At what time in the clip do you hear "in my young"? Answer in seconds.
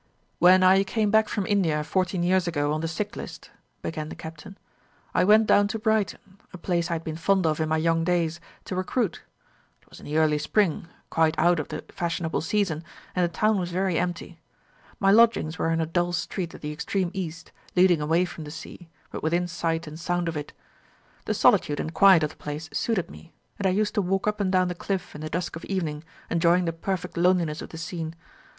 7.59-8.03